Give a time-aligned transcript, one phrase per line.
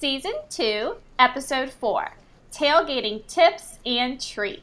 [0.00, 2.10] Season 2, Episode 4
[2.50, 4.62] Tailgating Tips and Treats.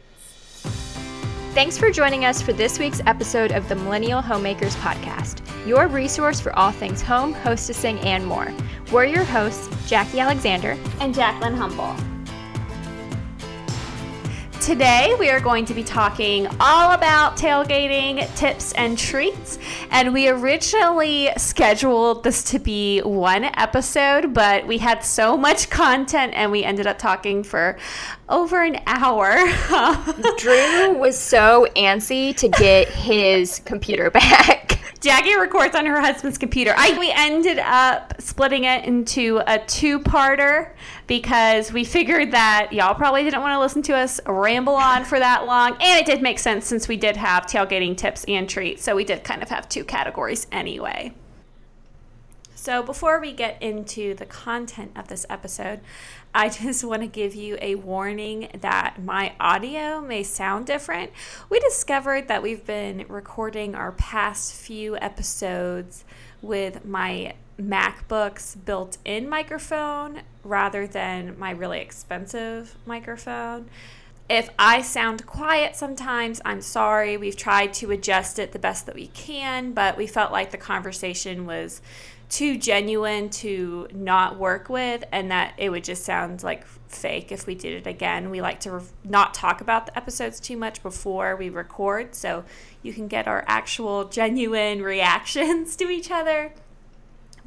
[1.53, 6.42] Thanks for joining us for this week's episode of the Millennial Homemakers Podcast, your resource
[6.42, 8.52] for all things home, hostessing, and more.
[8.91, 11.96] We're your hosts, Jackie Alexander and Jacqueline Humble.
[14.68, 19.59] Today, we are going to be talking all about tailgating tips and treats.
[19.91, 26.34] And we originally scheduled this to be one episode, but we had so much content
[26.35, 27.77] and we ended up talking for
[28.30, 29.36] over an hour.
[30.38, 34.80] Drew was so antsy to get his computer back.
[35.00, 36.73] Jackie records on her husband's computer.
[36.76, 40.72] I, we ended up splitting it into a two parter
[41.05, 45.20] because we figured that y'all probably didn't want to listen to us ramble on for
[45.20, 45.73] that long.
[45.73, 48.84] And it did make sense since we did have tailgating tips and treats.
[48.84, 51.14] So we did kind of have two categories anyway.
[52.67, 55.80] So, before we get into the content of this episode,
[56.38, 61.09] I just want to give you a warning that my audio may sound different.
[61.50, 66.06] We discovered that we've been recording our past few episodes
[66.44, 73.67] with my MacBook's built in microphone rather than my really expensive microphone.
[74.30, 77.17] If I sound quiet sometimes, I'm sorry.
[77.17, 80.58] We've tried to adjust it the best that we can, but we felt like the
[80.58, 81.81] conversation was
[82.30, 87.47] too genuine to not work with and that it would just sound like fake if
[87.47, 88.30] we did it again.
[88.30, 92.44] We like to re- not talk about the episodes too much before we record so
[92.81, 96.53] you can get our actual genuine reactions to each other.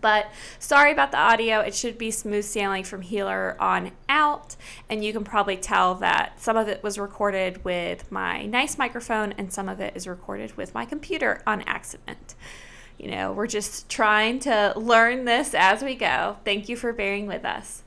[0.01, 1.61] But sorry about the audio.
[1.61, 4.56] It should be smooth sailing from healer on out.
[4.89, 9.33] And you can probably tell that some of it was recorded with my nice microphone
[9.33, 12.34] and some of it is recorded with my computer on accident
[13.01, 16.37] you know, we're just trying to learn this as we go.
[16.45, 17.83] Thank you for bearing with us.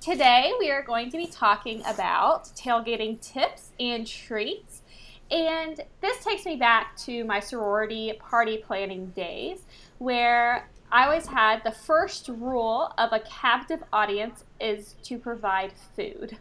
[0.00, 4.82] Today, we are going to be talking about tailgating tips and treats.
[5.28, 9.62] And this takes me back to my sorority party planning days
[9.98, 16.38] where I always had the first rule of a captive audience is to provide food.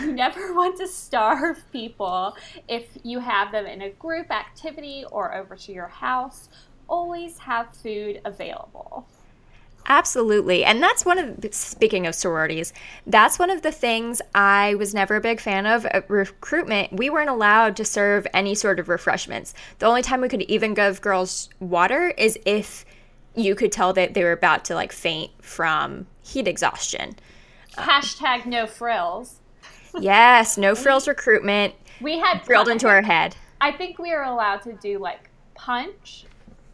[0.00, 2.36] You never want to starve people
[2.68, 6.48] if you have them in a group activity or over to your house
[6.88, 9.06] always have food available.
[9.86, 10.64] Absolutely.
[10.64, 12.72] And that's one of, speaking of sororities,
[13.06, 15.84] that's one of the things I was never a big fan of.
[15.86, 19.52] At recruitment, we weren't allowed to serve any sort of refreshments.
[19.80, 22.86] The only time we could even give girls water is if
[23.34, 27.16] you could tell that they were about to like faint from heat exhaustion.
[27.76, 29.40] Hashtag no frills.
[30.00, 31.74] yes, no frills recruitment.
[32.00, 33.36] We had drilled into our head.
[33.60, 36.24] I think we were allowed to do like punch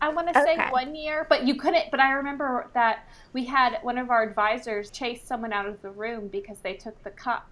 [0.00, 0.70] I want to say okay.
[0.70, 1.90] one year, but you couldn't.
[1.90, 5.90] But I remember that we had one of our advisors chase someone out of the
[5.90, 7.48] room because they took the cup.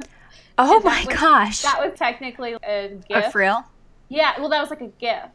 [0.60, 1.62] Oh my was, gosh!
[1.62, 3.28] That was technically a gift.
[3.28, 3.64] A frill.
[4.08, 5.28] Yeah, well, that was like a gift.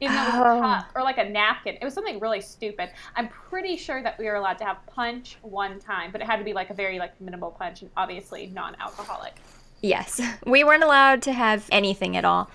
[0.00, 0.58] Even though it was oh.
[0.58, 1.76] a cup or like a napkin.
[1.80, 2.90] It was something really stupid.
[3.16, 6.36] I'm pretty sure that we were allowed to have punch one time, but it had
[6.36, 9.36] to be like a very like minimal punch and obviously non-alcoholic.
[9.80, 12.50] Yes, we weren't allowed to have anything at all,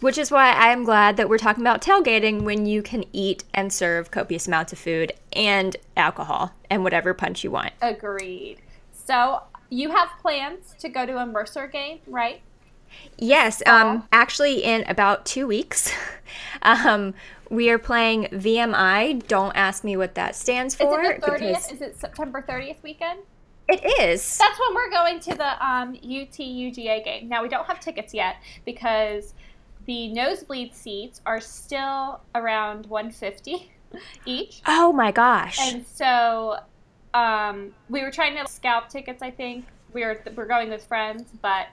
[0.00, 3.72] which is why I'm glad that we're talking about tailgating when you can eat and
[3.72, 7.72] serve copious amounts of food and alcohol and whatever punch you want.
[7.80, 8.58] Agreed.
[8.92, 12.40] So, you have plans to go to a Mercer game, right?
[13.18, 15.92] Yes, um, actually, in about two weeks,
[16.62, 17.14] um,
[17.50, 19.26] we are playing VMI.
[19.26, 21.00] Don't ask me what that stands for.
[21.00, 21.38] Is it the 30th?
[21.38, 21.72] Because...
[21.72, 23.20] Is it September 30th weekend?
[23.72, 24.36] It is.
[24.36, 27.28] That's when we're going to the um, UT UGA game.
[27.28, 29.32] Now we don't have tickets yet because
[29.86, 33.70] the nosebleed seats are still around 150
[34.26, 34.60] each.
[34.66, 35.58] Oh my gosh!
[35.58, 36.58] And so
[37.14, 39.22] um, we were trying to scalp tickets.
[39.22, 41.68] I think we were we're going with friends, but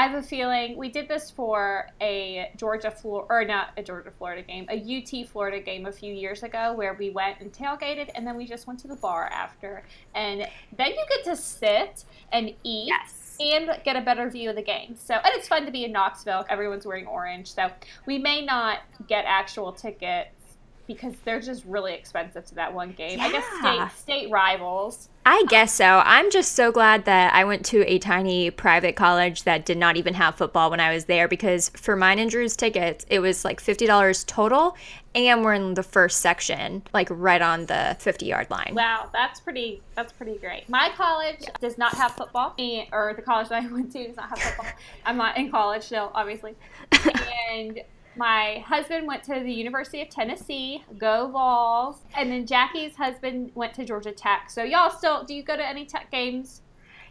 [0.00, 4.10] I have a feeling we did this for a Georgia Florida or not a Georgia
[4.10, 8.08] Florida game, a UT Florida game a few years ago where we went and tailgated
[8.14, 9.84] and then we just went to the bar after.
[10.14, 12.86] And then you get to sit and eat.
[12.86, 13.36] Yes.
[13.40, 14.96] And get a better view of the game.
[14.96, 16.46] So, and it's fun to be in Knoxville.
[16.48, 17.52] Everyone's wearing orange.
[17.52, 17.70] So,
[18.06, 20.39] we may not get actual tickets
[20.86, 23.18] because they're just really expensive to that one game.
[23.18, 23.26] Yeah.
[23.26, 25.08] I guess state state rivals.
[25.26, 26.02] I guess so.
[26.04, 29.96] I'm just so glad that I went to a tiny private college that did not
[29.96, 33.44] even have football when I was there because for mine and Drew's tickets, it was
[33.44, 34.76] like $50 total
[35.14, 38.72] and we're in the first section, like right on the 50 yard line.
[38.74, 40.68] Wow, that's pretty that's pretty great.
[40.68, 42.54] My college does not have football,
[42.92, 44.72] or the college that I went to does not have football.
[45.04, 46.54] I'm not in college still, obviously.
[47.52, 47.80] and
[48.16, 50.84] My husband went to the University of Tennessee.
[50.98, 52.02] Go Vols!
[52.16, 54.50] And then Jackie's husband went to Georgia Tech.
[54.50, 56.62] So y'all still do you go to any Tech games?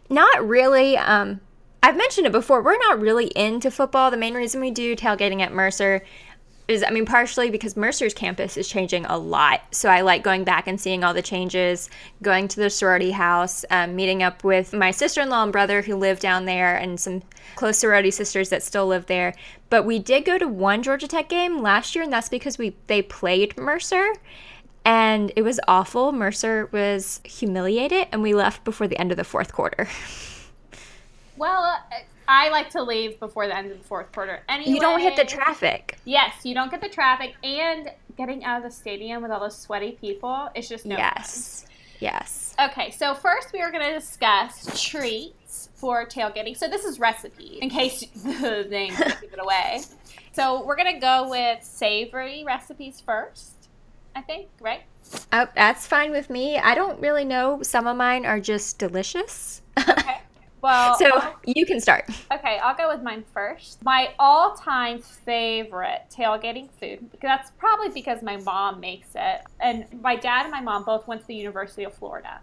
[0.08, 0.96] Not really.
[0.98, 1.40] Um,
[1.82, 2.62] I've mentioned it before.
[2.62, 4.10] We're not really into football.
[4.10, 6.02] The main reason we do tailgating at Mercer
[6.70, 9.62] is, I mean, partially because Mercer's campus is changing a lot.
[9.72, 11.90] So I like going back and seeing all the changes,
[12.22, 15.82] going to the sorority house, um, meeting up with my sister in law and brother
[15.82, 17.22] who live down there, and some
[17.56, 19.34] close sorority sisters that still live there.
[19.68, 22.76] But we did go to one Georgia Tech game last year, and that's because we
[22.86, 24.14] they played Mercer.
[24.84, 26.10] And it was awful.
[26.10, 29.88] Mercer was humiliated, and we left before the end of the fourth quarter.
[31.40, 31.96] Well, uh,
[32.32, 34.40] I like to leave before the end of the fourth quarter.
[34.48, 35.98] Anyway, You don't hit the traffic.
[36.04, 39.58] Yes, you don't get the traffic, and getting out of the stadium with all those
[39.58, 40.96] sweaty people is just no.
[40.96, 41.66] yes.
[41.98, 42.54] Yes.
[42.58, 46.56] Okay, so first we are going to discuss treats for tailgating.
[46.56, 49.80] So this is recipe, in case the name give it away.
[50.32, 53.68] So we're going to go with savory recipes first.
[54.14, 54.82] I think, right?
[55.32, 56.58] Oh, that's fine with me.
[56.58, 57.62] I don't really know.
[57.62, 59.62] Some of mine are just delicious.
[59.88, 60.20] Okay.
[60.62, 62.08] Well, so I'll- you can start.
[62.32, 63.82] Okay, I'll go with mine first.
[63.84, 69.40] My all time favorite tailgating food, that's probably because my mom makes it.
[69.60, 72.40] And my dad and my mom both went to the University of Florida.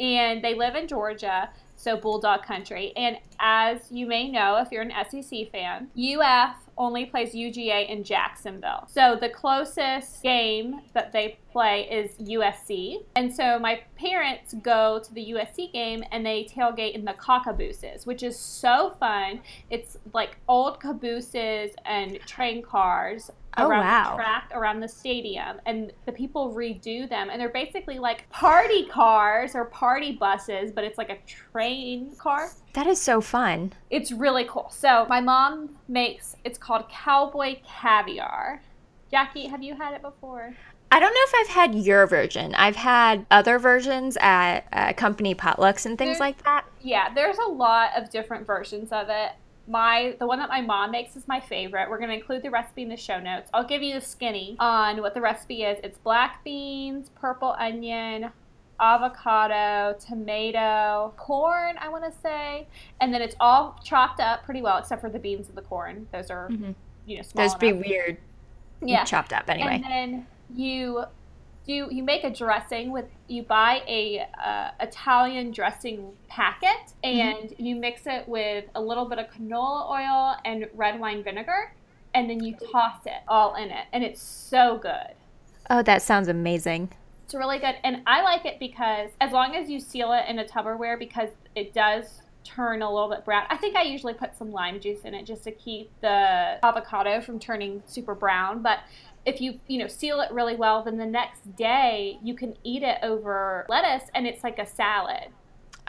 [0.00, 2.92] And they live in Georgia, so Bulldog Country.
[2.96, 8.04] And as you may know, if you're an SEC fan, UF only plays UGA in
[8.04, 8.88] Jacksonville.
[8.88, 13.04] So the closest game that they play is USC.
[13.16, 18.06] And so my parents go to the USC game and they tailgate in the cockabooses,
[18.06, 19.40] which is so fun.
[19.70, 24.10] It's like old cabooses and train cars Oh, around wow.
[24.10, 28.86] the track around the stadium and the people redo them and they're basically like party
[28.86, 33.72] cars or party buses but it's like a train car That is so fun.
[33.90, 34.68] it's really cool.
[34.70, 38.62] So my mom makes it's called cowboy caviar.
[39.10, 40.54] Jackie, have you had it before?
[40.90, 42.54] I don't know if I've had your version.
[42.54, 46.64] I've had other versions at uh, company potlucks and things There's- like that.
[46.80, 49.32] Yeah, there's a lot of different versions of it.
[49.68, 51.90] My the one that my mom makes is my favorite.
[51.90, 53.50] We're gonna include the recipe in the show notes.
[53.52, 55.78] I'll give you the skinny on what the recipe is.
[55.84, 58.30] It's black beans, purple onion,
[58.80, 62.66] avocado, tomato, corn, I want to say,
[63.00, 66.08] and then it's all chopped up pretty well except for the beans and the corn.
[66.12, 66.74] Those are Mhm.
[67.06, 68.18] you know small Those be weird.
[68.80, 69.04] Yeah.
[69.04, 69.74] Chopped up anyway.
[69.74, 71.04] And then you
[71.68, 77.76] do you make a dressing with you buy a uh, Italian dressing packet and you
[77.76, 81.74] mix it with a little bit of canola oil and red wine vinegar
[82.14, 85.14] and then you toss it all in it and it's so good.
[85.68, 86.90] oh, that sounds amazing.
[87.26, 90.38] It's really good and I like it because as long as you seal it in
[90.38, 93.44] a Tupperware because it does turn a little bit brown.
[93.50, 97.20] I think I usually put some lime juice in it just to keep the avocado
[97.20, 98.78] from turning super brown, but
[99.28, 102.82] if you, you know, seal it really well, then the next day you can eat
[102.82, 105.28] it over lettuce and it's like a salad.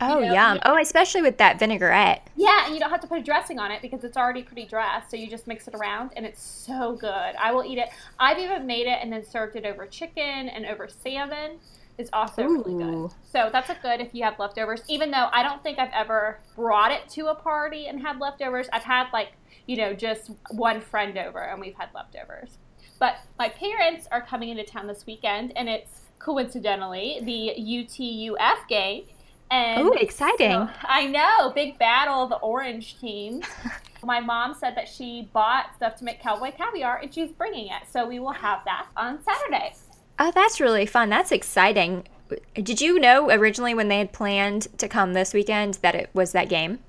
[0.01, 0.55] Oh, know, yum.
[0.55, 2.29] you- Oh, especially with that vinaigrette.
[2.35, 4.65] Yeah, and you don't have to put a dressing on it because it's already pretty
[4.65, 5.09] dressed.
[5.11, 7.09] So you just mix it around and it's so good.
[7.37, 7.89] I will eat it.
[8.19, 11.59] I've even made it and then served it over chicken and over salmon.
[11.97, 13.11] It's also really good.
[13.29, 14.83] So that's a good if you have leftovers.
[14.87, 18.67] Even though I don't think I've ever brought it to a party and had leftovers.
[18.71, 19.33] I've had like,
[19.65, 22.57] you know, just one friend over and we've had leftovers.
[22.99, 29.05] But my parents are coming into town this weekend and it's coincidentally the UTUF game.
[29.51, 30.51] And Ooh, exciting.
[30.51, 33.45] so- I know, big battle of the orange teams.
[34.03, 37.81] My mom said that she bought stuff to make cowboy caviar and she's bringing it.
[37.91, 39.73] So we will have that on Saturday.
[40.19, 41.09] Oh, that's really fun.
[41.09, 42.07] That's exciting.
[42.53, 46.31] Did you know originally when they had planned to come this weekend that it was
[46.33, 46.79] that game?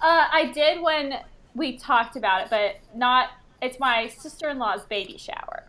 [0.00, 1.20] Uh, I did when
[1.54, 3.30] we talked about it, but not.
[3.62, 5.64] It's my sister in law's baby shower.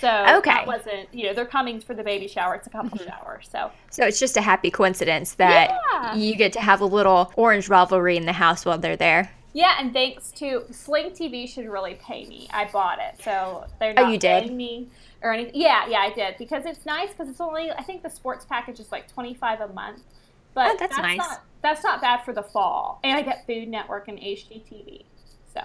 [0.00, 0.50] So Okay.
[0.50, 2.54] that wasn't, you know, they're coming for the baby shower.
[2.54, 3.08] It's a couple mm-hmm.
[3.08, 3.40] shower.
[3.42, 6.14] So So it's just a happy coincidence that Yeah.
[6.14, 9.30] you get to have a little orange rivalry in the house while they're there.
[9.54, 12.46] yeah, and thanks to Sling TV should really pay me.
[12.52, 14.44] I bought it, so they're Oh, not you did?
[14.44, 14.88] paying me
[15.22, 15.54] or anything.
[15.54, 18.78] Yeah, yeah, I did because it's nice because it's only I think the sports package
[18.78, 20.02] is like twenty five a month,
[20.54, 21.16] but Oh, that's nice.
[21.18, 23.00] not that's not bad for the fall.
[23.02, 25.06] And I get Food Network and HGTV.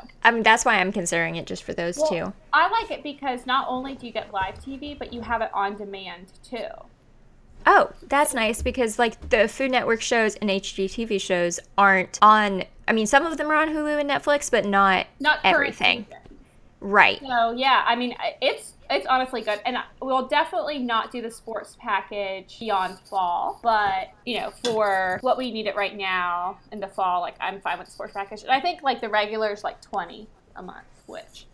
[0.01, 2.33] So I mean, that's why I'm considering it just for those Well, two.
[2.53, 5.49] I like it because not only do you get live TV, but you have it
[5.53, 6.67] on demand too.
[7.65, 12.63] Oh, that's nice because like the Food Network shows and HGTV shows aren't on.
[12.87, 16.05] I mean, some of them are on Hulu and Netflix, but not Not everything.
[16.05, 16.19] season.
[16.81, 17.19] Right.
[17.21, 21.77] So yeah, I mean it's it's honestly good, and we'll definitely not do the sports
[21.79, 23.59] package beyond fall.
[23.63, 27.61] But you know, for what we need it right now in the fall, like I'm
[27.61, 28.43] fine with the sports package.
[28.43, 31.45] And I think like the regular is like twenty a month, which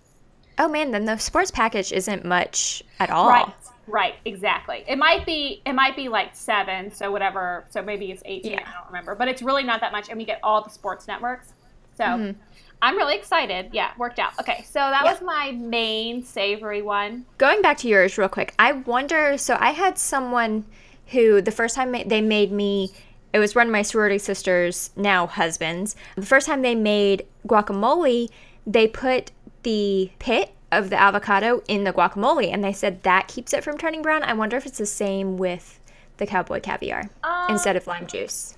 [0.58, 3.30] Oh man, then the sports package isn't much at all.
[3.30, 3.46] Right.
[3.88, 4.84] Right, exactly.
[4.88, 7.66] It might be it might be like seven, so whatever.
[7.72, 8.52] So maybe it's eighteen.
[8.52, 8.68] Yeah.
[8.68, 11.08] I don't remember, but it's really not that much, and we get all the sports
[11.08, 11.54] networks.
[11.98, 12.40] So Mm-hmm.
[12.82, 13.70] I'm really excited.
[13.74, 14.40] Yeah, worked out.
[14.40, 15.12] Okay, so that Yeah.
[15.12, 17.26] was my main savory one.
[17.38, 19.38] Going back to yours real quick, I wonder.
[19.38, 20.66] So I had someone
[21.08, 22.92] who the first time they made me,
[23.34, 25.96] it was one of my sorority sisters, now husbands.
[26.16, 28.30] The first time they made guacamole,
[28.66, 29.32] they put
[29.64, 33.78] the pit of the avocado in the guacamole, and they said that keeps it from
[33.78, 34.24] turning brown.
[34.24, 35.80] I wonder if it's the same with
[36.18, 38.56] the cowboy caviar Um, instead of lime juice.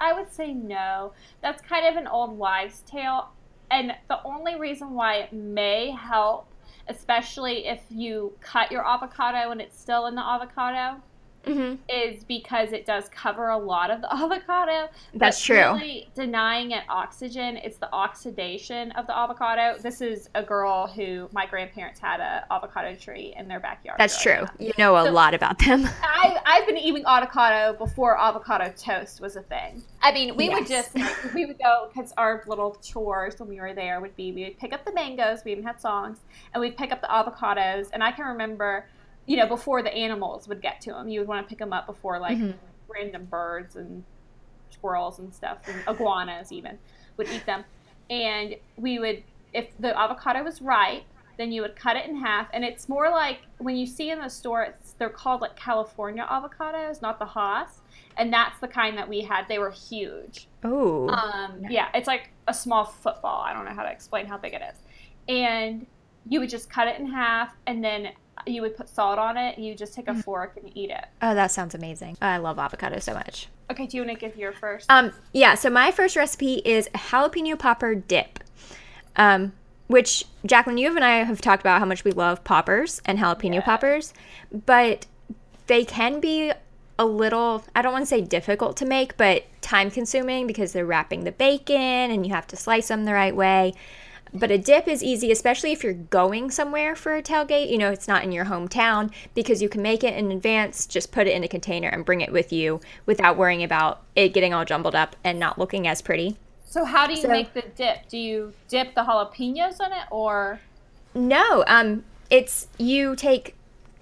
[0.00, 1.12] I would say no.
[1.40, 3.30] That's kind of an old wives' tale.
[3.70, 6.52] And the only reason why it may help,
[6.88, 11.00] especially if you cut your avocado and it's still in the avocado,
[11.44, 14.88] hmm is because it does cover a lot of the avocado.
[15.14, 15.56] That's true.
[15.56, 19.76] Really denying it oxygen, it's the oxidation of the avocado.
[19.80, 23.98] This is a girl who my grandparents had an avocado tree in their backyard.
[23.98, 24.44] That's true.
[24.58, 25.84] You know a So- lot about them.
[26.02, 29.82] I, I've been eating avocado before avocado toast was a thing.
[30.02, 33.60] I mean, we would just like, we would go because our little chores when we
[33.60, 35.40] were there would be we would pick up the mangoes.
[35.44, 36.20] We even had songs,
[36.54, 37.88] and we'd pick up the avocados.
[37.92, 38.86] And I can remember,
[39.26, 41.72] you know, before the animals would get to them, you would want to pick them
[41.72, 42.54] up before like Mhm.
[42.88, 44.04] random birds and
[44.70, 46.78] squirrels and stuff, and iguanas even
[47.16, 47.64] would eat them.
[48.08, 49.22] And we would,
[49.52, 51.04] if the avocado was ripe,
[51.36, 52.48] then you would cut it in half.
[52.52, 56.26] And it's more like when you see in the store, it's, they're called like California
[56.28, 57.80] avocados, not the Hass.
[58.16, 59.46] And that's the kind that we had.
[59.48, 60.48] They were huge.
[60.64, 63.40] Oh, Um, yeah, it's like a small football.
[63.42, 64.82] I don't know how to explain how big it is.
[65.28, 65.86] And
[66.28, 68.10] you would just cut it in half, and then
[68.46, 69.58] you would put salt on it.
[69.58, 71.04] You just take a fork and eat it.
[71.22, 72.16] oh, that sounds amazing.
[72.20, 73.48] I love avocado so much.
[73.70, 74.86] Okay, do you want to give your first?
[74.90, 78.40] Um, yeah, so my first recipe is a jalapeno popper dip.
[79.16, 79.52] Um,
[79.86, 83.54] which Jacqueline, you and I have talked about how much we love poppers and jalapeno
[83.54, 83.60] Yeah.
[83.62, 84.14] poppers,
[84.66, 85.06] but
[85.66, 86.52] they can be
[86.98, 90.86] a little, I don't want to say difficult to make, but time consuming because they're
[90.86, 91.76] wrapping the bacon
[92.10, 93.72] and you have to slice them the right way.
[94.32, 97.70] But a dip is easy, especially if you're going somewhere for a tailgate.
[97.70, 101.10] You know, it's not in your hometown because you can make it in advance, just
[101.10, 104.54] put it in a container and bring it with you without worrying about it getting
[104.54, 106.36] all jumbled up and not looking as pretty.
[106.64, 108.08] so, how do you so- make the dip?
[108.08, 110.60] Do you dip the jalapenos in it, or
[111.14, 113.56] No, um, it's you take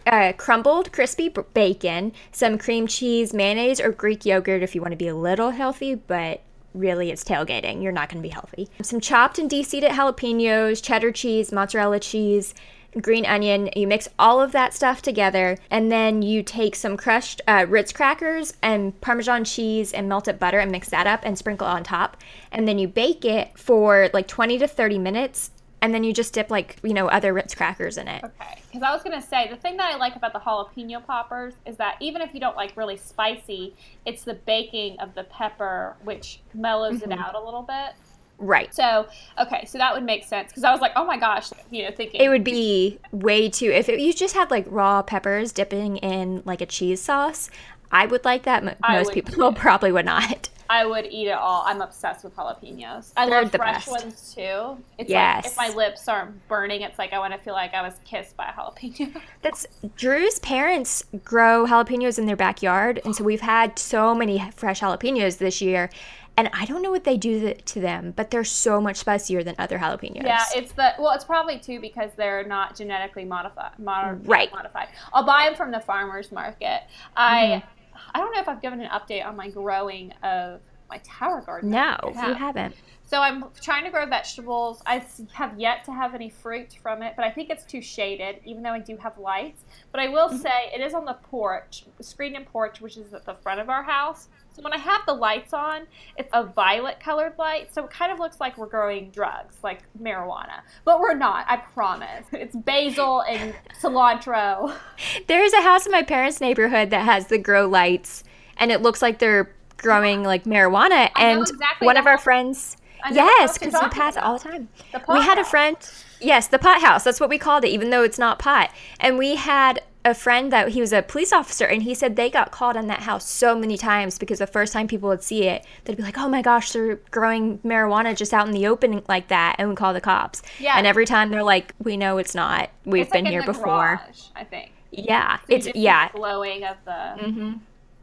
[0.07, 4.97] uh, crumbled crispy bacon, some cream cheese, mayonnaise, or Greek yogurt if you want to
[4.97, 6.43] be a little healthy, but
[6.75, 7.83] really it's tailgating.
[7.83, 8.69] You're not going to be healthy.
[8.83, 12.55] Some chopped and de-seeded jalapenos, cheddar cheese, mozzarella cheese,
[13.01, 13.71] green onion.
[13.77, 17.93] You mix all of that stuff together, and then you take some crushed uh, Ritz
[17.93, 22.17] crackers and Parmesan cheese and melted butter and mix that up and sprinkle on top.
[22.51, 26.33] And then you bake it for like 20 to 30 minutes and then you just
[26.33, 28.25] dip like you know other Ritz crackers in it.
[28.25, 31.55] Okay, because I was gonna say the thing that I like about the jalapeno poppers
[31.67, 35.97] is that even if you don't like really spicy, it's the baking of the pepper
[36.05, 37.21] which mellows it mm-hmm.
[37.21, 37.95] out a little bit.
[38.39, 38.73] Right.
[38.73, 39.09] So
[39.39, 41.91] okay, so that would make sense because I was like, oh my gosh, you know,
[41.91, 45.97] thinking It would be way too if it, you just had like raw peppers dipping
[45.99, 47.51] in like a cheese sauce.
[47.91, 48.63] I would like that.
[48.65, 49.59] Most would people too.
[49.59, 50.51] probably would not.
[50.71, 51.63] I would eat it all.
[51.67, 53.13] I'm obsessed with jalapenos.
[53.17, 54.05] I They're love the fresh best.
[54.05, 54.77] ones too.
[54.99, 55.45] It's Yes.
[55.45, 57.95] like if my lips aren't burning, it's like I want to feel like I was
[58.05, 59.21] kissed by a jalapeno.
[59.43, 64.81] That's Drew's parents grow jalapenos in their backyard, and so we've had so many fresh
[64.81, 65.91] jalapenos this year.
[66.37, 69.57] And I don't know what they do to them, but they're so much spicier than
[69.59, 70.23] other jalapenos.
[70.23, 73.73] Yeah, it's the well, it's probably too because they're not genetically modified.
[73.79, 74.53] Mod- Right.
[74.53, 74.87] Modified.
[75.13, 76.83] I'll buy them from the farmers market.
[77.17, 77.69] I Mm-hmm.
[78.15, 81.71] I don't know if I've given an update on my growing of my tower garden.
[81.71, 82.75] no, you haven't.
[83.09, 84.83] So I'm trying to grow vegetables.
[84.85, 88.41] I have yet to have any fruit from it, but I think it's too shaded,
[88.45, 89.65] even though I do have lights.
[89.93, 90.37] But I will mm-hmm.
[90.37, 93.71] say it is on the porch, screened in porch, which is at the front of
[93.71, 94.29] our house.
[94.55, 95.87] So when I have the lights on,
[96.19, 99.81] it's a violet colored light, so it kind of looks like we're growing drugs, like
[99.99, 100.61] marijuana.
[100.85, 102.27] But we're not, I promise.
[102.33, 104.75] It's basil and cilantro.
[105.29, 108.23] There's a house in my parents' neighborhood that has the grow lights,
[108.59, 111.09] and it looks like they're growing like marijuana.
[111.17, 112.78] And exactly one of our friends, I know the
[113.13, 114.69] yes, house because we pass it all the time.
[114.93, 115.77] The we had a friend,
[116.21, 117.05] yes, the pot house.
[117.05, 118.71] That's what we called it, even though it's not pot.
[119.01, 122.31] And we had a friend that he was a police officer, and he said they
[122.31, 125.45] got called on that house so many times because the first time people would see
[125.45, 129.03] it, they'd be like, "Oh my gosh, they're growing marijuana just out in the open
[129.09, 130.43] like that," and we call the cops.
[130.59, 130.77] Yeah.
[130.79, 132.71] And every time they're like, "We know it's not.
[132.85, 134.73] We've It's been like here before." garage, I think.
[134.91, 136.09] Yeah, So it's yeah.
[136.13, 137.31] glowing of the.
[137.31, 137.53] hmm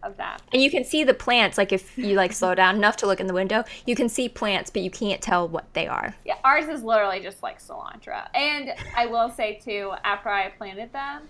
[0.05, 0.41] of that.
[0.53, 3.19] And you can see the plants, like if you like slow down enough to look
[3.19, 6.15] in the window, you can see plants, but you can't tell what they are.
[6.25, 8.27] Yeah, ours is literally just like cilantro.
[8.35, 11.24] And I will say too, after I planted them,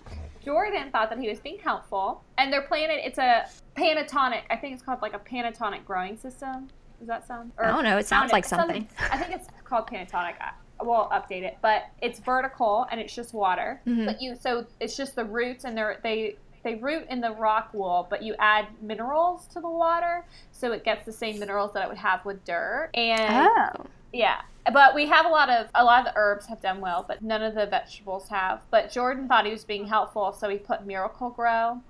[0.44, 2.22] Jordan thought that he was being helpful.
[2.38, 4.42] And they're planted, it's a panatonic.
[4.50, 6.68] I think it's called like a panatonic growing system.
[6.98, 7.52] Does that sound?
[7.58, 8.88] I don't know, it sounds like some- something.
[9.10, 10.52] I think it's called panatonic I-
[10.82, 13.80] We'll update it, but it's vertical and it's just water.
[13.86, 14.04] Mhm.
[14.04, 17.70] But you, so it's just the roots and they're they they root in the rock
[17.72, 21.84] wool, but you add minerals to the water, so it gets the same minerals that
[21.84, 22.90] it would have with dirt.
[22.94, 23.86] And Oh.
[24.12, 24.40] yeah,
[24.72, 27.22] but we have a lot of a lot of the herbs have done well, but
[27.22, 28.62] none of the vegetables have.
[28.70, 31.80] But Jordan thought he was being helpful, so he put Miracle-Gro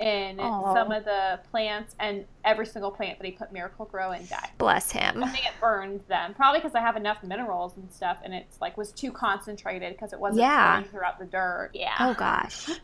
[0.00, 0.74] in Aw.
[0.74, 4.50] some of the plants, and every single plant that he put Miracle-Gro in died.
[4.58, 5.22] Bless him.
[5.22, 8.60] I think it burned them, probably because I have enough minerals and stuff, and it's
[8.60, 10.82] like was too concentrated because it wasn't Yeah.
[10.84, 11.70] throughout the dirt.
[11.74, 11.94] Yeah.
[12.00, 12.68] Oh gosh.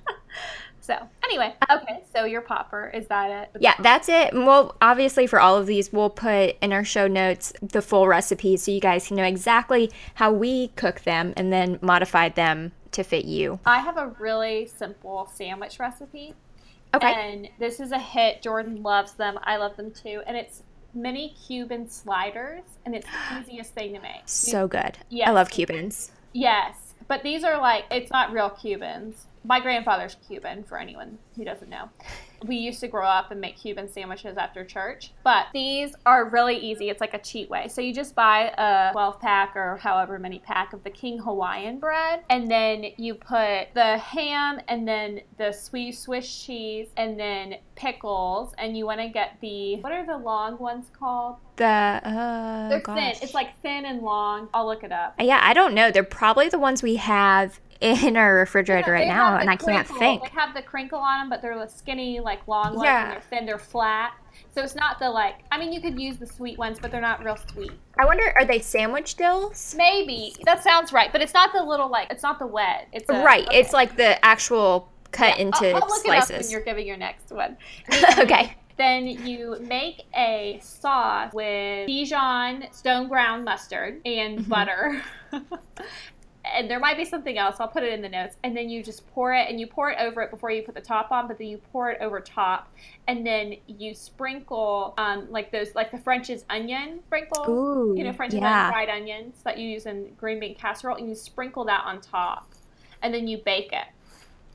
[0.83, 3.61] So anyway, okay, so your popper is that it?
[3.63, 4.33] Yeah, that's it.
[4.33, 8.57] Well, obviously, for all of these, we'll put in our show notes the full recipe
[8.57, 13.05] so you guys can know exactly how we cook them and then modified them to
[13.05, 13.61] fit you.
[13.67, 16.35] I have a really simple sandwich recipe.
[16.95, 17.13] Okay.
[17.13, 18.43] And this is a hit.
[18.43, 19.39] Jordan loves them.
[19.45, 20.23] I love them too.
[20.27, 20.63] And it's
[20.95, 24.23] mini Cuban sliders, and it's the easiest thing to make.
[24.27, 24.99] So good.
[25.09, 25.29] Yes.
[25.29, 26.13] I love Cubans.
[26.33, 29.27] Yes, but these are like it's not real Cubans.
[29.43, 31.89] My grandfather's Cuban, for anyone who doesn't know.
[32.47, 36.57] We used to grow up and make Cuban sandwiches after church, but these are really
[36.57, 36.89] easy.
[36.89, 37.69] It's like a cheat way.
[37.69, 41.79] So you just buy a 12 pack or however many pack of the King Hawaiian
[41.79, 47.57] bread, and then you put the ham and then the sweet Swiss cheese and then
[47.77, 51.37] pickles, and you want to get the what are the long ones called?
[51.57, 52.97] The uh, They're gosh.
[52.99, 53.23] thin.
[53.23, 54.49] It's like thin and long.
[54.55, 55.15] I'll look it up.
[55.19, 55.91] yeah, I don't know.
[55.91, 60.23] They're probably the ones we have in our refrigerator right now, and I can't think.
[60.23, 63.05] They have the crinkle on them, but they're the skinny, like long ones, Yeah.
[63.05, 64.13] and they're thin, they're flat.
[64.55, 65.37] So it's not the like.
[65.51, 67.73] I mean, you could use the sweet ones, but they're not real sweet.
[67.99, 69.75] I wonder, are they sandwich dills?
[69.77, 72.11] Maybe that sounds right, but it's not the little like.
[72.11, 72.89] It's not the wet.
[72.93, 73.47] It's a, Right.
[73.47, 73.59] okay.
[73.59, 76.97] It's like the actual cut I'll- into I'll, look it up when you're giving your
[76.97, 77.57] next one.
[78.19, 78.55] okay.
[78.77, 84.49] Then you make a sauce with Dijon stone ground mustard and Mm-hmm.
[84.51, 85.03] butter.
[86.45, 87.57] and there might be something else.
[87.61, 88.37] I'll put it in the notes.
[88.43, 90.75] And then you just pour it and you pour it over it before you put
[90.75, 92.73] the top on, but then you pour it over top.
[93.09, 98.13] And then you sprinkle um, like those, like the French's onion sprinkle, Ooh, you know,
[98.13, 98.71] French's yeah.
[98.71, 100.97] fried onions that you use in green bean casserole.
[100.97, 102.51] And you sprinkle that on top.
[103.03, 103.87] And then you bake it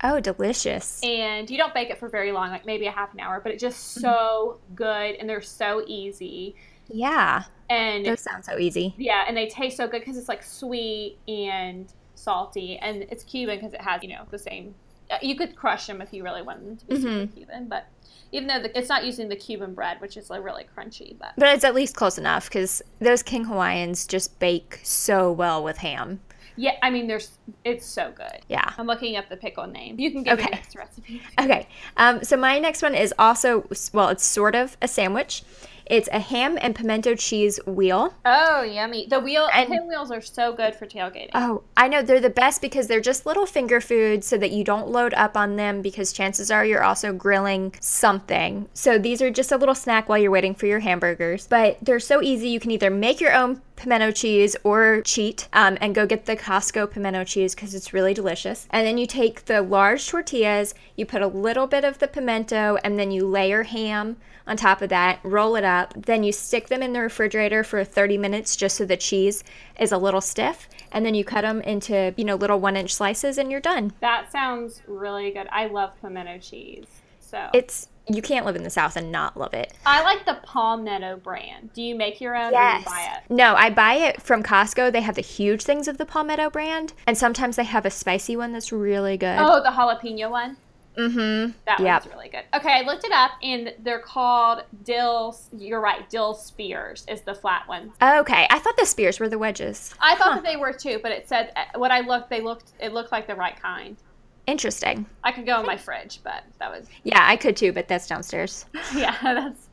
[0.03, 1.01] Oh, delicious.
[1.03, 3.51] and you don't bake it for very long, like maybe a half an hour, but
[3.51, 4.01] it's just Mm-hmm.
[4.01, 6.55] so good and they're so easy.
[6.89, 7.43] Yeah.
[7.69, 8.93] And Those sound so easy.
[8.97, 13.57] yeah, and they taste so good because it's like sweet and salty, and it's Cuban
[13.57, 14.75] because it has you know the same.
[15.09, 17.33] uh, You could crush them if you really wanted them to be super Mhm.
[17.33, 17.87] Cuban, but
[18.31, 21.33] even though the, it's not using the Cuban bread, which is like really crunchy, but
[21.37, 25.77] But it's at least close enough because those King Hawaiians just bake so well with
[25.77, 26.19] ham.
[26.57, 28.39] yeah, I mean, there's it's so good.
[28.47, 28.73] Yeah.
[28.77, 29.99] I'm looking up the pickle name.
[29.99, 30.49] You can give Okay.
[30.51, 31.21] next recipe.
[31.39, 31.67] Okay.
[31.97, 35.43] Um, so my next one is also, well, it's sort of a sandwich.
[35.85, 38.13] It's a ham and pimento cheese wheel.
[38.25, 39.05] Oh, yummy!
[39.07, 41.29] The wheel And- pinwheels are so good for tailgating.
[41.33, 44.63] Oh, I know they're the best because they're just little finger foods so that you
[44.63, 48.67] don't load up on them because chances are you're also grilling something.
[48.73, 51.47] So these are just a little snack while you're waiting for your hamburgers.
[51.47, 52.49] But they're so easy.
[52.49, 56.35] You can either make your own pimento cheese or cheat um, and go get the
[56.35, 58.67] Costco pimento cheese because it's really delicious.
[58.69, 62.77] And then you take the large tortillas, you put a little bit of the pimento,
[62.83, 65.93] and then you layer ham on top of that, roll it up.
[65.95, 69.43] Then you stick them in the refrigerator for 30 minutes just so the cheese
[69.79, 70.69] is a little stiff.
[70.91, 73.93] And then you cut them into, you know, little one inch slices and you're done.
[74.01, 75.47] That sounds really good.
[75.51, 76.85] I love pimento cheese.
[77.19, 79.73] So It's, you can't live in the South and not love it.
[79.85, 81.73] I like the Palmetto brand.
[81.73, 83.31] Do you make your own or you buy it?
[83.33, 84.91] No, I buy it from Costco.
[84.91, 86.93] They have the huge things of the Palmetto brand.
[87.07, 89.37] And sometimes they have a spicy one that's really good.
[89.39, 90.57] Oh, the jalapeno one.
[90.97, 91.51] mm-hmm.
[91.65, 92.03] That Yep.
[92.05, 92.43] one's really good.
[92.53, 95.35] Okay, I looked it up and they're called dill.
[95.57, 97.91] You're right, dill spears is the flat one.
[98.01, 98.47] Okay.
[98.49, 99.93] I thought the spears were the wedges.
[99.99, 102.71] I thought that they were too, but it said uh, when I looked, they looked.
[102.79, 103.97] It looked like the right kind.
[104.47, 105.05] Interesting.
[105.23, 108.07] I could go in my fridge, but that was Yeah, I could too, but that's
[108.07, 108.65] downstairs.
[108.95, 109.15] yeah.
[109.23, 109.69] That's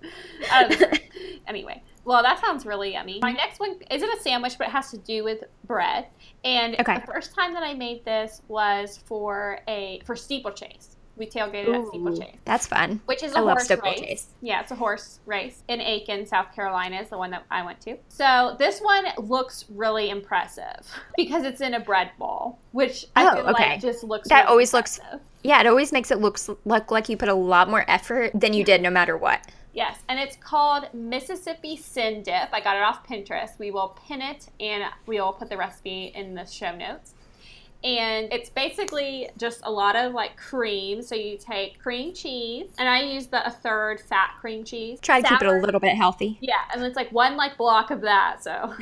[0.50, 1.02] out of the fridge.
[1.46, 1.82] anyway.
[2.04, 3.20] Well, that sounds really yummy.
[3.22, 6.06] My next one isn't a sandwich, but it has to do with bread.
[6.44, 6.98] And Okay.
[6.98, 10.96] the first time that I made this was for a for steeplechase.
[11.16, 12.36] We tailgated at Steeplechase.
[12.44, 13.00] That's fun.
[13.06, 14.28] Which is a I horse race.
[14.40, 17.80] Yeah, it's a horse race in Aiken, South Carolina is the one that I went
[17.82, 17.96] to.
[18.08, 23.34] So this one looks really impressive because it's in a bread bowl, which I Oh,
[23.36, 23.70] feel okay.
[23.70, 25.00] like just looks That really always looks-
[25.42, 28.54] Yeah, it always makes it looks look like you put a lot more effort than
[28.54, 29.46] you did no matter what.
[29.74, 32.48] Yes, and it's called Mississippi Sin Dip.
[32.52, 33.58] I got it off Pinterest.
[33.58, 37.14] We will pin it and we will put the recipe in the show notes.
[37.84, 41.02] And it's basically just a lot of like cream.
[41.02, 45.00] So you take cream cheese, and I use the a third fat cream cheese.
[45.00, 46.38] Try to keep it a little bit healthy.
[46.40, 48.42] Yeah, and it's like one like block of that.
[48.42, 48.74] So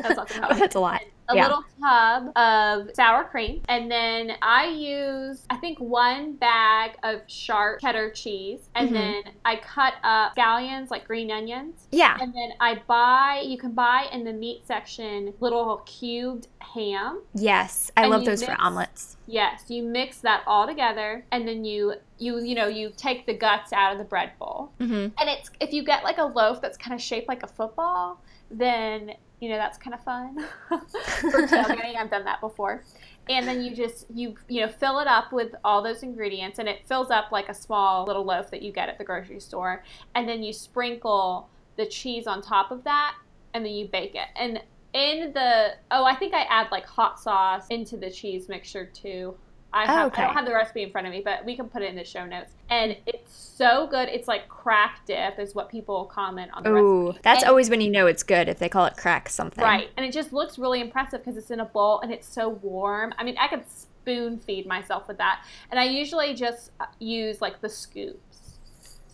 [0.00, 0.58] that's not gonna help.
[0.58, 1.02] that's a lot.
[1.32, 1.48] A Yeah.
[1.48, 7.80] little tub of sour cream, and then I use I think one bag of sharp
[7.80, 8.92] cheddar cheese, and Mhm.
[8.92, 12.16] then I cut up scallions like green onions, Yeah.
[12.20, 17.22] and then I buy you can buy in the meat section little cubed ham.
[17.34, 17.90] Yes.
[17.96, 19.16] I love those for omelets.
[19.26, 23.34] Yes, you mix that all together, and then you you you know you take the
[23.34, 26.60] guts out of the bread bowl, hmm and it's if you get like a loaf
[26.60, 31.42] that's kind of shaped like a football, then you know that's kind of fun for
[31.48, 31.96] tailgating.
[31.96, 32.84] I've done that before.
[33.28, 36.68] And then you just you you know fill it up with all those ingredients, and
[36.68, 39.82] it fills up like a small little loaf that you get at the grocery store.
[40.14, 43.16] And then you sprinkle the cheese on top of that,
[43.52, 44.28] and then you bake it.
[44.36, 48.86] And in the oh, I think I add like hot sauce into the cheese mixture
[48.86, 49.34] too.
[49.74, 51.68] I, Oh, have, I don't have the recipe in front of me, but we can
[51.68, 52.52] put it in the show notes.
[52.68, 54.08] And it's so good.
[54.08, 57.20] It's like crack dip, is what people comment on the Ooh, recipe.
[57.24, 59.62] that's And- always when you know it's good if they call it crack something.
[59.64, 59.90] Right.
[59.96, 63.14] And it just looks really impressive because it's in a bowl and it's so warm.
[63.18, 65.44] I mean, I could spoon feed myself with that.
[65.70, 68.58] And I usually just uh, use like the scoops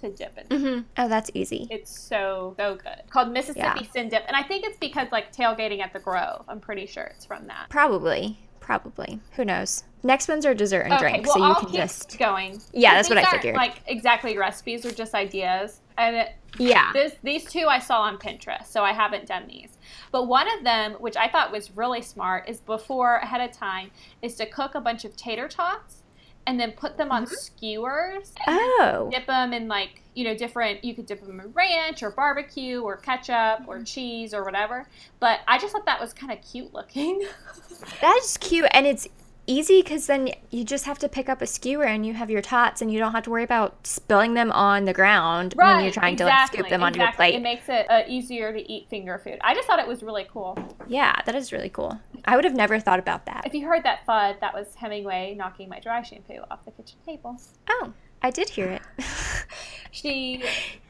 [0.00, 0.46] to dip it.
[0.50, 1.66] hmm Oh, that's easy.
[1.70, 3.02] It's so, so good.
[3.10, 3.90] Called Mississippi Yeah.
[3.92, 4.22] Sin Dip.
[4.28, 6.44] And I think it's because like tailgating at the Grove.
[6.48, 7.66] I'm pretty sure it's from that.
[7.68, 8.38] Probably.
[8.68, 9.18] Probably.
[9.36, 9.84] Who knows?
[10.02, 12.18] Next one's are dessert and okay, drink, well, so you I'll can keep just.
[12.18, 12.60] going.
[12.74, 13.56] Yeah, that's what I aren't, figured.
[13.56, 15.80] Like exactly recipes or just ideas.
[15.96, 16.92] And it, Yeah.
[16.92, 19.78] This, these two I saw on Pinterest, so I haven't done these.
[20.12, 23.90] But one of them, which I thought was really smart, is before ahead of time,
[24.20, 26.02] is to cook a bunch of tater tots
[26.46, 27.34] and then put them on mm-hmm.
[27.34, 28.34] skewers.
[28.46, 29.08] Oh.
[29.10, 30.84] Dip them in like you know different.
[30.84, 34.88] You could dip them in ranch or barbecue or ketchup or cheese or whatever.
[35.20, 37.24] But I just thought that was kind of cute looking.
[38.00, 39.06] That's cute, and it's
[39.46, 42.42] easy because then you just have to pick up a skewer and you have your
[42.42, 45.92] tots, and you don't have to worry about spilling them on the ground when you're
[45.92, 47.36] trying to like scoop them onto your exactly.
[47.36, 49.38] It makes it uh, easier to eat finger food.
[49.42, 50.58] I just thought it was really cool.
[50.88, 52.00] Yeah, that is really cool.
[52.24, 53.44] I would have never thought about that.
[53.46, 56.98] If you heard that thud, that was Hemingway knocking my dry shampoo off the kitchen
[57.06, 57.40] table.
[57.70, 58.82] Oh, I did hear it.
[59.90, 60.42] She,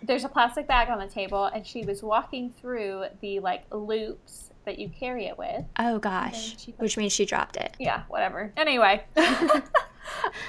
[0.02, 4.50] there's a plastic bag on the table, and she was walking through the like loops
[4.64, 5.64] that you carry it with.
[5.78, 7.74] oh gosh, she- which means she dropped it.
[7.78, 8.52] Yeah, whatever.
[8.56, 9.02] Anyway.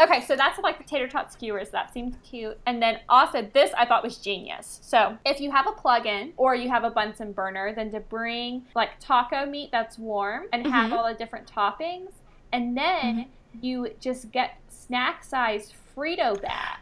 [0.02, 1.70] okay, so that's like the tater tot skewers.
[1.70, 2.58] That seemed cute.
[2.66, 4.80] And then also, this I thought was genius.
[4.84, 8.66] So if you have a plug-in or you have a Bunsen burner, then to bring
[8.76, 10.98] like taco meat that's warm and have Mhm.
[10.98, 12.12] all the different toppings,
[12.52, 13.28] and then
[13.62, 16.80] you just get snack-sized Frito bags.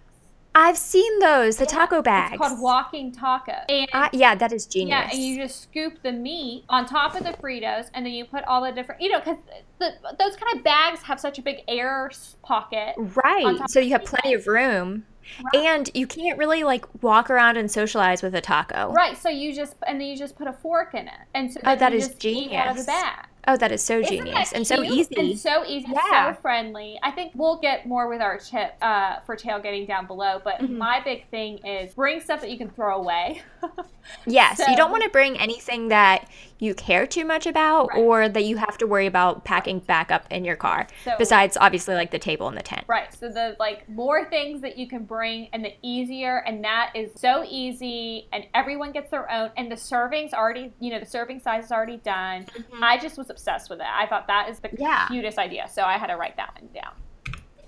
[0.60, 2.34] I've seen those, the Yeah, taco bags.
[2.34, 3.54] It's called walking taco.
[3.70, 4.89] And Uh, yeah, that is genius.
[4.89, 8.26] yeah, and you just scoop the meat on top of the Fritos, and then you
[8.26, 9.38] put all the different, you know, because
[9.80, 12.10] those kind of bags have such a big air
[12.41, 12.96] pocket.
[12.98, 13.60] Right.
[13.70, 15.06] So you have plenty of room.
[15.54, 15.65] Right.
[15.65, 18.91] And you can't really like walk around and socialize with a taco.
[18.93, 21.60] Right, so you just and then you just put a fork in it, and so
[21.65, 22.86] Oh, that you is eat out of the genius.
[22.86, 23.27] bag.
[23.50, 25.16] Oh, that is so Isn't genius and so easy.
[25.18, 26.34] and so easy, Yeah.
[26.36, 27.00] so friendly.
[27.02, 30.78] I think we'll get more with our tip uh, for tailgating down below, but Mhm.
[30.78, 33.42] my big thing is bring stuff that you can throw away.
[34.26, 36.28] yes, you don't want to bring anything that
[36.60, 38.00] you care too much about Right.
[38.00, 40.88] or that you have to worry about packing back up in your car.
[41.04, 42.84] So- Besides, obviously, like the table and the tent.
[42.88, 43.13] Right.
[43.13, 47.12] So the like more things that you can bring and the easier and that is
[47.15, 51.39] so easy and everyone gets their own and the servings already, you know, the serving
[51.39, 52.46] size is already done.
[52.46, 52.84] Mm-hmm.
[52.84, 53.86] I just was obsessed with it.
[53.91, 55.08] I thought that is the Yeah.
[55.08, 55.67] cutest idea.
[55.72, 56.93] So I had to write that one down.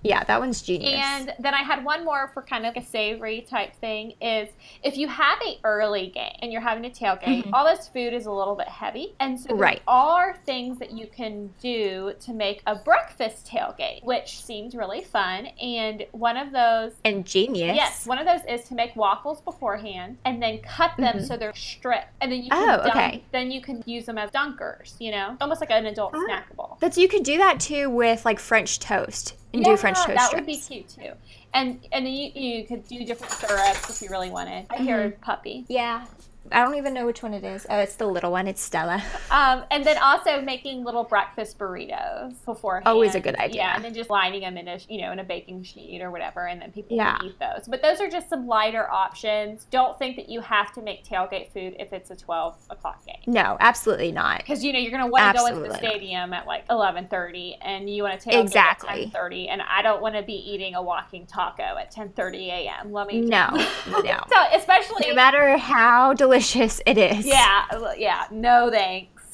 [0.01, 0.93] Yeah, that one's genius.
[1.03, 4.47] And then I had one more for kind of a savory type thing is
[4.83, 7.49] if you have a early game and you're having a tailgate, Mhm.
[7.53, 9.13] all this food is a little bit heavy.
[9.19, 9.81] And so there Right.
[9.87, 15.47] are things that you can do to make a breakfast tailgate, which seems really fun.
[15.61, 17.75] And one of those and genius.
[17.75, 21.27] Yes, one of those is to make waffles beforehand and then cut them Mhm.
[21.27, 23.23] so they're stripped, and then you can Oh, dunk, okay.
[23.31, 24.95] then you can use them as dunkers.
[24.99, 26.19] You know, almost like an adult Ah.
[26.19, 26.77] snackable.
[26.79, 30.27] But you could do that too with like French toast and do French toast that
[30.27, 30.35] strips.
[30.35, 31.11] would be cute too.
[31.53, 34.67] And and you, you could do different syrups if you really wanted.
[34.69, 35.21] I hear mm-hmm.
[35.21, 35.65] puppy.
[35.67, 36.05] Yeah.
[36.51, 37.65] I don't even know which one it is.
[37.69, 38.47] Oh, it's the little one.
[38.47, 39.03] It's Stella.
[39.31, 42.87] Um, and then also making little breakfast burritos beforehand.
[42.87, 43.57] Always a good idea.
[43.61, 46.09] Yeah, and then just lining them in a you know in a baking sheet or
[46.09, 47.17] whatever, and then people Yeah.
[47.17, 47.67] can eat those.
[47.67, 49.65] But those are just some lighter options.
[49.69, 53.17] Don't think that you have to make tailgate food if it's a twelve o'clock game.
[53.27, 54.39] No, absolutely not.
[54.39, 55.93] Because you know you're going to want to go into the Absolutely not.
[55.93, 58.89] stadium at like eleven thirty, and you want to tailgate Exactly.
[58.89, 62.09] at ten thirty, and I don't want to be eating a walking taco at ten
[62.09, 62.91] thirty a.m.
[62.91, 63.49] Let me No,
[63.87, 64.23] no.
[64.29, 66.38] So especially No matter how delicious
[66.85, 67.25] it is.
[67.25, 67.65] yeah,
[67.97, 69.33] yeah, no thanks.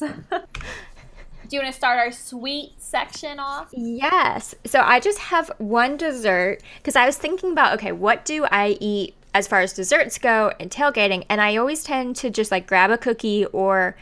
[1.48, 3.68] Do you want to start our sweet section off?
[3.72, 4.54] Yes.
[4.64, 8.76] So I just have one dessert because I was thinking about okay, what do I
[8.80, 11.24] eat as far as desserts go and tailgating?
[11.28, 13.96] And I always tend to just like grab a cookie or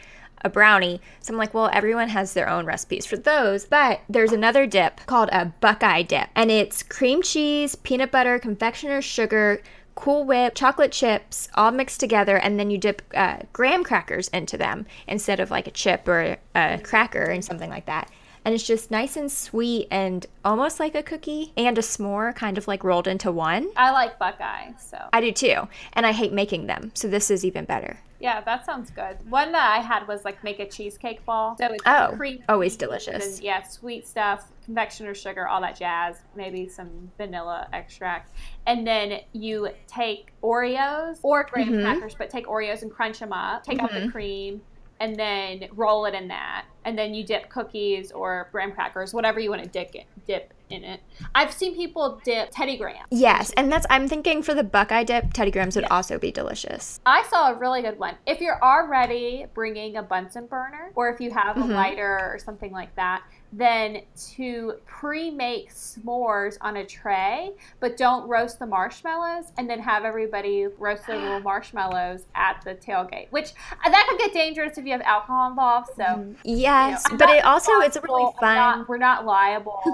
[0.45, 1.01] a brownie.
[1.19, 3.65] So I'm like, well, everyone has their own recipes for those.
[3.65, 9.05] But there's another dip called a Buckeye dip, and it's cream cheese, peanut butter, confectioner's
[9.05, 9.61] sugar.
[9.95, 14.57] Cool Whip, chocolate chips, all mixed together, and then you dip uh, graham crackers into
[14.57, 18.11] them instead of like a chip or a cracker and something like that
[18.45, 22.57] and it's just nice and sweet and almost like a cookie and a s'more kind
[22.57, 23.67] of like rolled into one.
[23.75, 27.43] I like Buckeye, so I do too, and I hate making them, so this is
[27.43, 27.97] even better.
[28.19, 29.17] yeah, that sounds good.
[29.29, 31.57] One that I had was like make a cheesecake ball.
[31.59, 33.41] So it's Oh, cream always delicious.
[33.41, 36.21] yeah, sweet stuff, confectioner sugar, all that jazz.
[36.35, 38.31] Maybe some vanilla extract,
[38.67, 41.81] and then you take Oreos or graham Mhm.
[41.83, 43.63] crackers, but take Oreos and crunch them up.
[43.63, 44.11] Take out the Mhm.
[44.11, 44.61] cream.
[44.99, 49.41] And then roll it in that, and then you dip cookies or graham crackers, whatever
[49.41, 51.01] you want to dip it, dip in it.
[51.35, 53.05] I've seen people dip Teddy Graham.
[53.11, 55.89] Yes, and that's I'm thinking for the Buckeye dip, Teddy Grahams would Yeah.
[55.93, 57.01] also be delicious.
[57.05, 58.15] I saw a really good one.
[58.25, 61.75] If you're already bringing a Bunsen burner, or if you have a Mhm.
[61.75, 63.21] lighter or something like that,
[63.57, 64.01] then
[64.33, 70.67] to pre-make s'mores on a tray, but don't roast the marshmallows, and then have everybody
[70.77, 73.31] roast their little marshmallows at the tailgate.
[73.31, 75.89] Which uh, that could get dangerous if you have alcohol involved.
[75.95, 76.25] So.
[76.43, 78.55] Yes, you know, but it also it's a really fun.
[78.55, 79.81] not- we're not liable.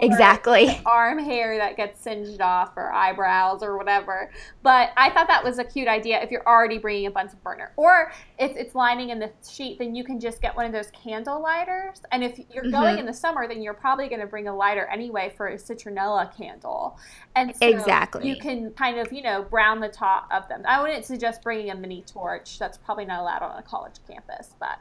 [0.00, 0.80] Exactly.
[0.84, 4.30] arm hair that gets singed off or eyebrows or whatever.
[4.62, 7.72] But I thought that was a cute idea if you're already bringing a Bunsen burner.
[7.76, 10.90] Or if it's lining in the sheet, then you can just get one of those
[10.90, 12.02] candle lighters.
[12.10, 13.00] And if you're going Mhm.
[13.00, 16.34] in the summer, then you're probably going to bring a lighter anyway for a citronella
[16.36, 16.98] candle.
[17.34, 18.28] And so Exactly.
[18.28, 20.62] you can kind of, you know, brown the top of them.
[20.66, 22.58] I wouldn't suggest bringing a mini torch.
[22.58, 24.54] That's probably not allowed on a college campus.
[24.60, 24.78] But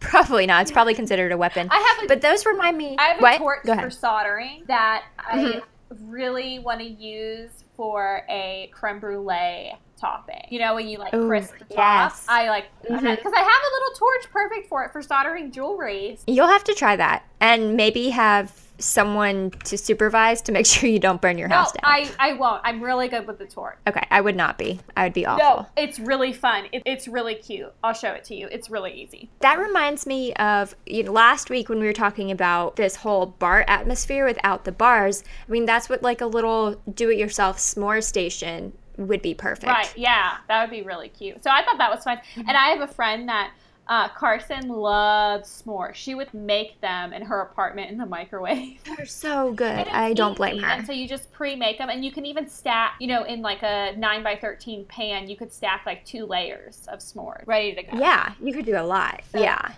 [0.00, 0.62] Probably not.
[0.62, 1.68] It's probably considered a weapon.
[1.70, 2.96] I have a But those remind me.
[2.98, 3.38] I have a what?
[3.38, 5.62] torch for soldering that I Mhm.
[6.02, 10.46] Really want to use for a creme brulee topping.
[10.50, 12.12] You know, when you like Ooh, crisp the top.
[12.12, 12.26] yes.
[12.28, 13.06] I like because mm-hmm.
[13.06, 16.18] I have a little torch perfect for it for soldering jewelry.
[16.26, 20.98] You'll have to try that, and maybe have someone to supervise to make sure you
[20.98, 21.80] don't burn your No, house down.
[21.84, 22.60] I, I won't.
[22.64, 23.78] I'm really good with the torch.
[23.86, 24.80] okay, I would not be.
[24.96, 25.44] I would be awful.
[25.44, 26.66] No, it's really fun.
[26.72, 27.72] It, it's really cute.
[27.82, 28.48] I'll show it to you.
[28.50, 29.30] It's really easy.
[29.40, 33.26] That reminds me of you know, last week when we were talking about this whole
[33.26, 35.24] bar atmosphere without the bars.
[35.48, 39.66] I mean, that's what like a little do-it-yourself s'more station would be perfect.
[39.66, 39.92] Right.
[39.96, 41.42] Yeah, that would be really cute.
[41.42, 42.18] So I thought that was fun.
[42.18, 42.48] Mm-hmm.
[42.48, 43.52] And I have a friend that
[43.88, 45.94] uh, Carson loves s'mores.
[45.94, 48.80] She would make them in her apartment in the microwave.
[48.96, 49.88] They're so good.
[49.88, 50.66] I don't blame her.
[50.66, 53.62] And so you just pre-make them, and you can even stack, you know, in like
[53.62, 57.82] a nine by thirteen pan, you could stack like two layers of s'mores ready to
[57.82, 57.98] go.
[57.98, 59.22] Yeah, you could do a lot.
[59.34, 59.72] yeah.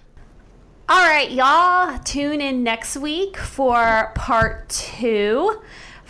[0.88, 1.98] All right, y'all.
[2.04, 5.60] Tune in next week for part two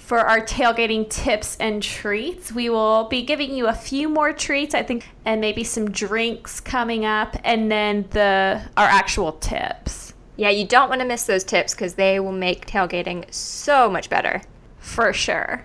[0.07, 2.53] for our tailgating tips and treats.
[2.53, 6.61] We will be giving you a few more treats, I think, and maybe some drinks
[6.61, 11.43] coming up, and then the our actual tips Yeah, you don't want to miss those
[11.43, 14.43] tips because they will make tailgating so much better.
[14.79, 15.65] for sure.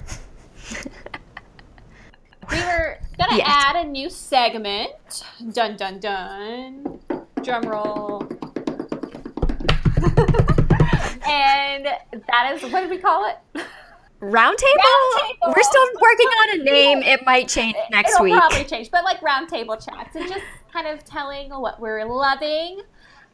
[2.50, 3.48] we were gonna Yes.
[3.48, 5.24] add a new segment.
[5.54, 7.00] Dun dun dun.
[7.44, 8.24] Drum roll.
[11.28, 13.38] and that is what did we call it?
[14.22, 14.56] Roundtable?
[14.56, 15.56] Roundtable.
[15.56, 17.00] We're still working on a name.
[17.00, 18.34] It might change next week.
[18.34, 18.52] It'll week.
[18.52, 22.82] probably change, but like roundtable chats and just kind of telling what we're loving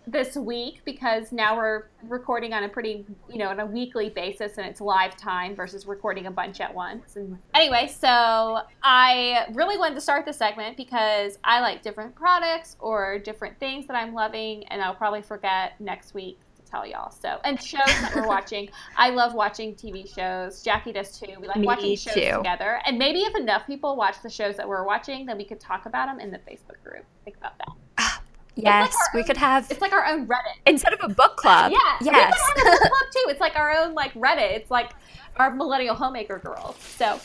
[0.08, 4.58] this week because now we're recording on a pretty, you know, on a weekly basis
[4.58, 7.18] and it's live time versus recording a bunch at once.
[7.18, 12.78] And anyway, so I really wanted to start this segment because I like different products
[12.80, 17.12] or different things that I'm loving, and I'll probably forget next week tell y'all.
[17.12, 18.70] So, and shows that we're watching.
[18.98, 20.62] I love watching TV shows.
[20.64, 21.28] Jackie does too.
[21.40, 22.32] We like Me watching shows too.
[22.38, 22.80] together.
[22.86, 25.86] And maybe if enough people watch the shows that we're watching, then we could talk
[25.86, 27.06] about them in the Facebook group.
[27.26, 27.70] Think about that.
[28.00, 28.22] Ah,
[28.56, 30.56] yes, our we own- could have It's like our own Reddit.
[30.66, 31.72] instead of a book club.
[31.72, 31.78] Yeah.
[32.02, 32.34] Yes.
[32.56, 33.26] We could have a book club too.
[33.30, 34.52] It's like our own like Reddit.
[34.52, 34.92] It's like
[35.38, 36.76] our millennial homemaker girls.
[36.80, 37.20] So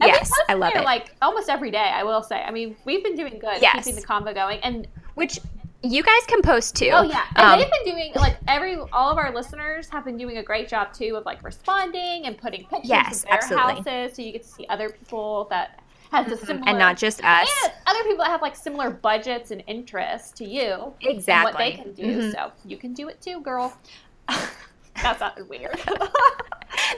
[0.00, 0.84] And Yes, I love it.
[0.84, 2.42] Like almost every day, I will say.
[2.42, 3.84] I mean, we've been doing good Yes.
[3.84, 5.38] keeping the convo going, and Which
[5.82, 6.90] you guys can post too.
[6.92, 10.16] Oh yeah, and Um, they've been doing like every all of our listeners have been
[10.16, 13.74] doing a great job too of like responding and putting pictures Yes, of their absolutely.
[13.90, 15.80] houses, so you get to see other people that
[16.12, 17.48] has a similar and not just us.
[17.64, 20.92] and other people that have like similar budgets and interests to you.
[21.00, 21.52] Exactly.
[21.52, 22.32] what they can do, Mhm.
[22.32, 23.76] so you can do it too, girl.
[24.28, 25.80] that sounded weird.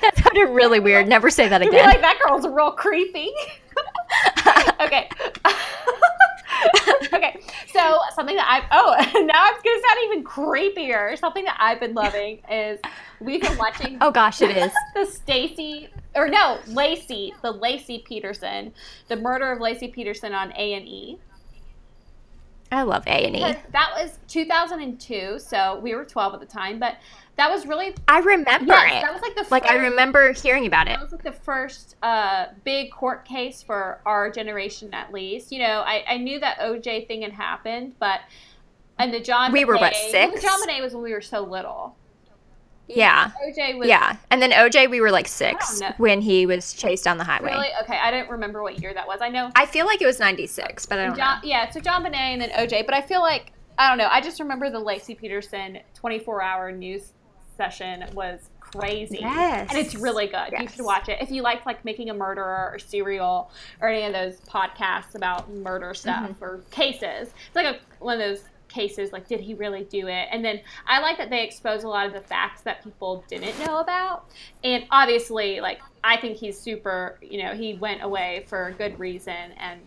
[0.01, 1.09] That sounded really weird.
[1.09, 1.85] Never say that again.
[1.85, 3.33] like that girl's real creepy.
[4.81, 5.09] okay.
[7.13, 7.41] okay.
[7.73, 11.19] So something that I oh now it's gonna sound even creepier.
[11.19, 12.81] Something that I've been loving is
[13.21, 14.73] we've been watching oh gosh, it is.
[14.95, 18.73] the Stacy or no Laci the Laci Peterson
[19.09, 21.19] the murder of Laci Peterson on A and E.
[22.75, 23.41] I love A and E.
[23.73, 26.97] That was 2002, so we were 12 at the time, but
[27.37, 29.03] that was really I remember yes, it.
[29.03, 30.91] that was like the like I remember hearing about it.
[30.91, 35.51] That was like the first uh, big court case for our generation, at least.
[35.51, 38.21] You know, I, I knew that OJ thing had happened, but
[38.99, 40.45] and the John We were, what, six?
[40.45, 41.97] JonBenét was when we were so little.
[42.89, 43.31] Yeah.
[43.47, 44.17] OJ was Yeah.
[44.31, 47.51] And then OJ, we were like six when he was chased down the highway.
[47.53, 47.99] really okay.
[48.03, 49.21] I don't remember what year that was.
[49.23, 51.49] I know I feel like it was 96, but I don't John, know.
[51.49, 54.09] yeah, so JonBenét and then OJ, but I feel like I don't know.
[54.11, 57.13] I just remember the Laci Peterson 24-hour news
[57.57, 59.69] session was crazy, Yes.
[59.71, 60.53] and it's really good.
[60.61, 64.05] You should watch it if you like like making a murderer or serial or any
[64.07, 66.45] of those podcasts about murder stuff Mm-hmm.
[66.45, 67.29] or cases.
[67.47, 68.45] It's like a, one of those
[68.75, 71.89] cases like did he really do it and then i like that they expose a
[71.89, 74.25] lot of the facts that people didn't know about
[74.65, 78.99] and obviously like i think he's super you know he went away for a good
[78.99, 79.81] reason and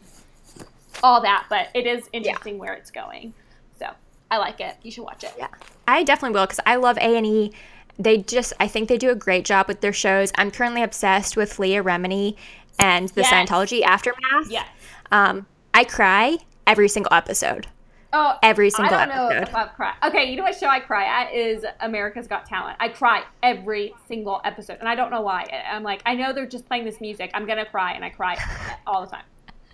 [1.03, 3.33] all that, but it is interesting where it's going.
[3.79, 3.89] So
[4.31, 4.75] I like it.
[4.83, 5.33] You should watch it.
[5.37, 5.47] Yeah.
[5.87, 7.53] I definitely will because I love A and E.
[7.99, 10.31] They just, I think they do a great job with their shows.
[10.35, 12.35] I'm currently obsessed with Leah Remini
[12.77, 13.31] and the Yes.
[13.31, 14.49] Scientology aftermath.
[14.49, 14.67] Yes.
[15.11, 17.67] Um, I cry every single episode.
[18.13, 19.49] Oh, Every single I don't know episode.
[19.49, 19.95] if I've cried.
[20.03, 22.77] Okay, you know what show I cry at is America's Got Talent.
[22.79, 25.43] I cry every single episode, and I don't know why.
[25.69, 27.31] I'm like, I know they're just playing this music.
[27.33, 28.37] I'm gonna cry, and I cry
[28.87, 29.23] all the time.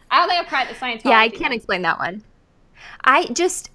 [0.10, 1.04] I don't think I've cried at the science.
[1.06, 2.24] Yeah, I can't explain that one.
[3.04, 3.70] I just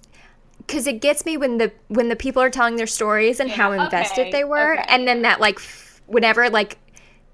[0.57, 3.71] because it gets me when the when the people are telling their stories and how
[3.71, 4.85] invested okay, they were, okay.
[4.89, 6.77] and then that like f- whenever like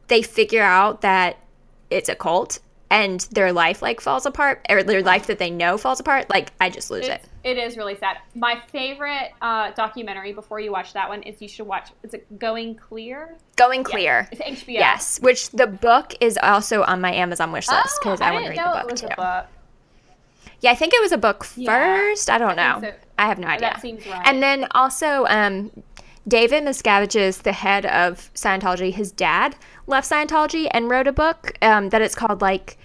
[0.08, 1.38] they figure out that
[1.90, 2.60] it's a cult
[2.90, 6.52] and their life like falls apart or their life that they know falls apart, like
[6.60, 7.24] I just lose it.
[7.44, 8.18] It's, really sad.
[8.34, 11.90] My favorite uh, documentary before you watch that one is you should watch.
[12.04, 13.36] Is it Going Clear?
[13.56, 14.28] Going clear.
[14.32, 14.74] It's HBO.
[14.74, 18.32] Yes, which the book is also on my Amazon wish list Oh, because I, I,
[18.32, 19.08] want to read the it book too.
[19.16, 19.46] book.
[20.62, 22.30] Yeah, I think it was a book Yeah, first.
[22.30, 22.82] I don't I know.
[22.82, 22.94] so.
[23.18, 23.70] I have no idea.
[23.70, 24.22] That seems right.
[24.26, 25.72] And then also, um,
[26.28, 28.92] David Miscavige is the head of Scientology.
[28.92, 32.78] His dad left Scientology and wrote a book um, that it's called like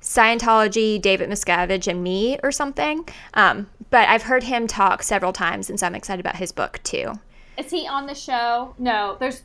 [0.00, 3.06] Scientology, David Miscavige, and Me or something.
[3.34, 6.80] Um, but I've heard him talk several times, and so I'm excited about his book
[6.82, 7.12] too.
[7.58, 8.74] Is he on the show?
[8.78, 9.16] No.
[9.20, 9.42] There's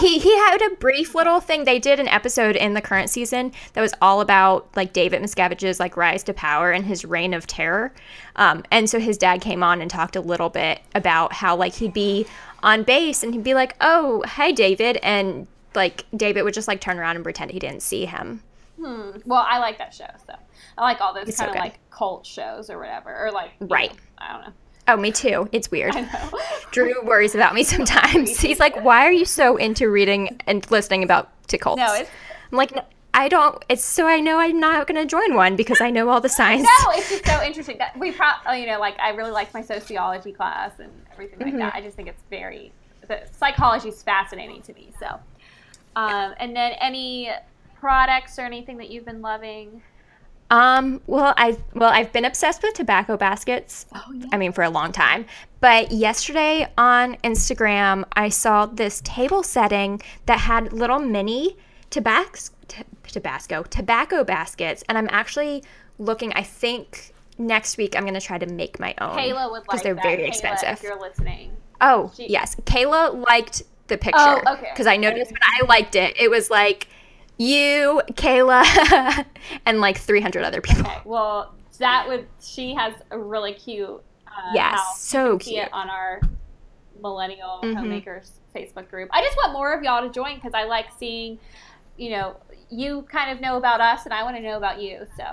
[0.00, 1.64] He he had a brief little thing.
[1.64, 5.78] They did an episode in the current season that was all about like David Miscavige's
[5.78, 7.92] like rise to power and his reign of terror.
[8.36, 11.74] Um, and so his dad came on and talked a little bit about how like
[11.74, 12.26] he'd be
[12.62, 16.80] on base and he'd be like, "Oh, hi, David," and like David would just like
[16.80, 18.42] turn around and pretend he didn't see him.
[18.76, 19.10] Hmm.
[19.24, 20.34] Well, I like that show, so
[20.76, 21.68] I like all those It's so kind of good.
[21.70, 23.92] like cult shows or whatever, or like Right.
[23.92, 24.52] know, I don't know.
[24.86, 25.48] Oh, me too.
[25.52, 25.96] It's weird.
[25.96, 26.40] I know.
[26.72, 28.38] Drew worries about me sometimes.
[28.40, 32.10] He's like, "Why are you so into reading and listening about to cults?" No, it's
[32.52, 32.82] I'm like, "No,
[33.14, 33.64] I don't.
[33.68, 36.28] It's so I know I'm not going to join one because I know all the
[36.40, 36.62] signs.
[36.64, 39.62] no, it's just so interesting that we probably you know like I really like my
[39.62, 41.58] sociology class and everything like Mm-hmm.
[41.60, 41.74] that.
[41.74, 42.72] I just think it's very
[43.08, 44.92] the psychology is fascinating to me.
[44.98, 45.06] So,
[45.96, 47.30] um, and then any
[47.78, 49.82] products or anything that you've been loving?
[50.50, 53.86] Um, well, I've well, I've been obsessed with tobacco baskets.
[53.94, 54.26] Oh yeah.
[54.32, 55.26] I mean, for a long time.
[55.60, 61.56] But yesterday on Instagram, I saw this table setting that had little mini
[61.90, 62.54] tabasco,
[63.04, 65.64] tabasco, tobacco baskets, and I'm actually
[65.98, 66.32] looking.
[66.34, 69.64] I think next week I'm going to try to make my own Kayla would like
[69.64, 70.02] because they're that.
[70.02, 70.68] very Kayla, expensive.
[70.74, 72.54] If you're listening, Oh, She- yes.
[72.64, 74.18] Kayla liked the picture.
[74.20, 74.68] Oh, okay.
[74.72, 76.86] Because I noticed when I liked it, it was like
[77.36, 79.24] you, Kayla,
[79.66, 80.82] and like 300 other people.
[80.86, 80.98] okay.
[81.04, 84.02] Well, that would she has a really cute.
[84.26, 85.68] Uh, Yes, so You can see cute.
[85.72, 86.20] on our
[87.00, 87.76] millennial Mhm.
[87.76, 89.08] homemakers Facebook group.
[89.12, 91.38] I just want more of y'all to join because I like seeing,
[91.96, 92.36] you know,
[92.70, 95.06] you kind of know about us and I want to know about you.
[95.16, 95.24] So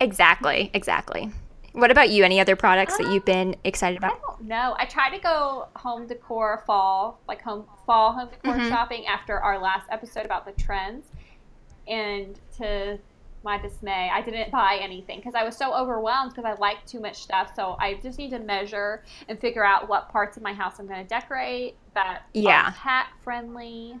[0.00, 1.30] Exactly, exactly.
[1.72, 2.24] What about you?
[2.24, 4.20] Any other products that you've been excited I about?
[4.22, 4.74] don't know.
[4.78, 8.68] I try to go home decor fall, like home fall home decor Mhm.
[8.68, 11.04] shopping after our last episode about the trends.
[11.86, 12.98] And to
[13.42, 16.98] my dismay, I didn't buy anything because I was so overwhelmed because I like too
[17.00, 17.52] much stuff.
[17.54, 20.86] So I just need to measure and figure out what parts of my house I'm
[20.86, 22.72] going to decorate that Yeah.
[22.72, 23.96] cat friendly.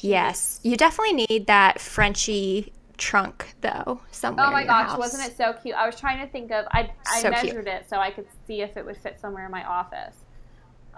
[0.00, 4.46] Yes, you definitely need that Frenchy trunk though somewhere.
[4.46, 4.98] Oh my gosh, house.
[4.98, 5.74] wasn't it so cute?
[5.76, 7.54] I was trying to think of I I So cute.
[7.54, 10.16] measured it so I could see if it would fit somewhere in my office.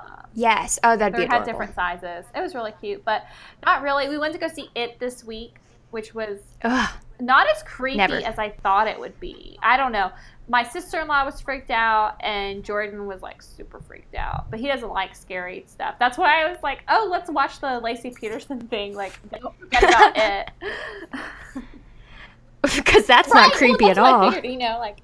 [0.05, 0.79] Um, Yes.
[0.85, 1.47] Oh, that'd be had adorable.
[1.47, 2.25] different sizes.
[2.35, 3.25] It was really cute, but
[3.67, 4.09] not really.
[4.09, 5.57] We went to go see it this week,
[5.91, 6.89] which was Ugh.
[7.19, 8.17] not as creepy Never.
[8.19, 9.59] as I thought it would be.
[9.63, 10.13] I don't know.
[10.49, 14.51] My sister in law was freaked out, and Jordan was like super freaked out.
[14.51, 15.97] But he doesn't like scary stuff.
[15.99, 18.95] That's why I was like, oh, let's watch the Laci Peterson thing.
[18.95, 20.51] Like, don't forget about it.
[22.77, 24.31] Because that's Right, not well, creepy that's at all.
[24.31, 24.99] figured, you know, like,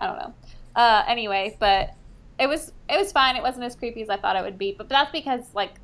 [0.00, 0.34] I don't know.
[0.74, 1.90] Uh, anyway, but
[2.40, 3.36] it was it was fine.
[3.36, 4.74] It wasn't as creepy as I thought it would be.
[4.78, 5.80] But that's because like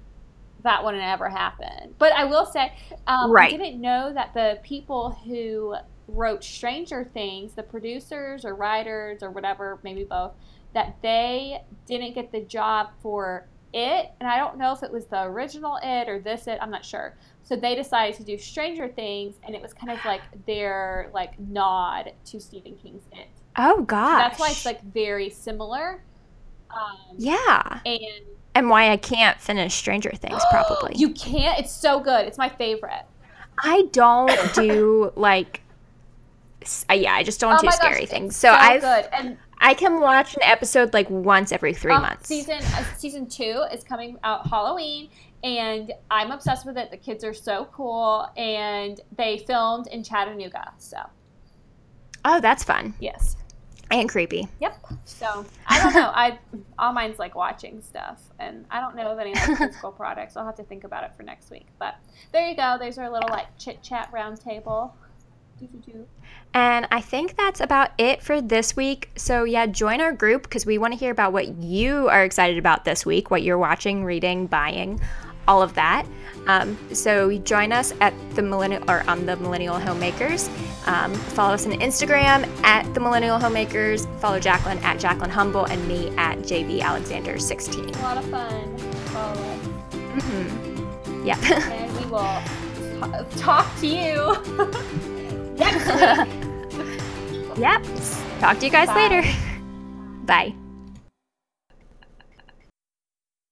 [0.65, 1.95] that wouldn't ever happen.
[1.99, 2.73] But I will say,
[3.07, 3.47] um, Right.
[3.53, 5.77] I didn't know that the people who
[6.09, 10.33] wrote Stranger Things, the producers or writers or whatever, maybe both,
[10.75, 14.11] that they didn't get the job for it.
[14.21, 16.59] And I don't know if it was the original it or this it.
[16.63, 17.17] I'm not sure.
[17.43, 21.39] So they decided to do Stranger Things, and it was kind of like their like
[21.39, 23.29] nod to Stephen King's It.
[23.57, 24.17] Oh So gosh.
[24.17, 26.05] that's why it's like very similar.
[26.71, 27.81] Um, Yeah.
[27.87, 28.01] And
[28.55, 30.95] And why I can't finish Stranger Things probably.
[30.97, 31.59] you can't.
[31.59, 32.27] It's so good.
[32.27, 33.05] It's my favorite.
[33.63, 35.61] I don't do like
[36.91, 38.27] uh, yeah, I just don't oh do scary gosh, things.
[38.33, 39.09] it's So, I've good.
[39.13, 42.27] And I can watch an episode like once every 3 uh, months.
[42.29, 45.09] Season uh, season two is coming out Halloween,
[45.45, 46.91] and I'm obsessed with it.
[46.91, 50.73] The kids are so cool, and they filmed in Chattanooga.
[50.79, 50.99] So
[52.25, 52.95] Oh, that's fun.
[52.99, 53.37] yes,
[53.91, 54.49] And creepy.
[54.61, 54.85] yep.
[55.05, 56.11] So I don't know.
[56.15, 56.39] I
[56.79, 60.37] all mine's like watching stuff, and I don't know of any like physical products.
[60.37, 61.67] I'll have to think about it for next week.
[61.79, 61.95] But
[62.33, 62.77] there you go.
[62.79, 64.95] There's our little like chit chat round table.
[66.53, 69.11] And I think that's about it for this week.
[69.17, 72.59] So, yeah, join our group because we want to hear about what you are excited
[72.59, 75.01] about this week, what you're watching, reading, buying,
[75.49, 76.07] all of that.
[76.47, 80.49] Um, so, join us at the millennial or on the Millennial Homemakers.
[80.87, 84.07] Um, follow us on Instagram at the Millennial Homemakers.
[84.21, 87.89] Follow Jacqueline at Jacqueline Humble and me at JB Alexander 16.
[87.91, 88.79] A lot of fun.
[88.79, 89.61] Follow us.
[89.91, 91.27] Mm-hmm.
[91.27, 91.39] Yep.
[91.51, 92.43] and we will
[93.33, 94.33] t- talk to you
[95.57, 97.59] next week.
[97.59, 97.83] yep.
[98.39, 99.09] Talk to you guys Bye.
[99.09, 99.23] later.
[100.25, 100.66] Bye.